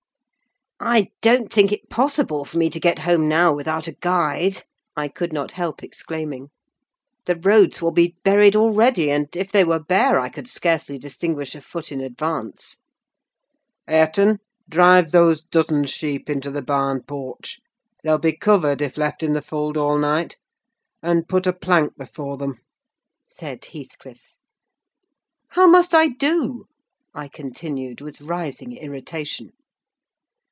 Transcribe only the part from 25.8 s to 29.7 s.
I do?" I continued, with rising irritation.